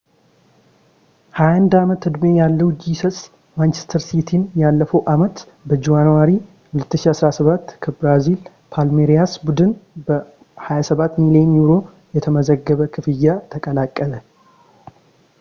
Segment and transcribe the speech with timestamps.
[1.39, 3.17] 21-አመት-ዕድሜ ያለው ጂሰስ
[3.59, 5.35] ማንቸስተር ሲቲን ያለፈው አመት
[5.71, 6.31] በጃንዋሪ
[6.85, 8.39] 2017 ከብራዚል
[8.77, 9.73] ፓልሜሪያስ ቡድን
[10.09, 10.19] በ
[10.71, 11.53] £27 ሚሊየን
[12.17, 14.13] የተዘገበ ክፍያ ተቀላቀለ